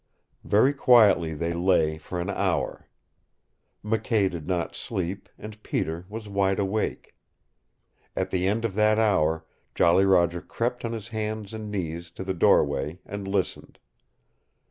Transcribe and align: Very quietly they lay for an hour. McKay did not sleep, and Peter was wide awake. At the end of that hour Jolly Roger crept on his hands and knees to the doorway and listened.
Very 0.43 0.73
quietly 0.73 1.35
they 1.35 1.53
lay 1.53 1.99
for 1.99 2.19
an 2.19 2.31
hour. 2.31 2.87
McKay 3.85 4.31
did 4.31 4.47
not 4.47 4.73
sleep, 4.73 5.29
and 5.37 5.61
Peter 5.61 6.05
was 6.09 6.27
wide 6.27 6.57
awake. 6.57 7.15
At 8.15 8.31
the 8.31 8.47
end 8.47 8.65
of 8.65 8.73
that 8.73 8.97
hour 8.97 9.45
Jolly 9.75 10.05
Roger 10.05 10.41
crept 10.41 10.83
on 10.83 10.91
his 10.93 11.09
hands 11.09 11.53
and 11.53 11.69
knees 11.69 12.09
to 12.17 12.23
the 12.23 12.33
doorway 12.33 12.99
and 13.05 13.27
listened. 13.27 13.77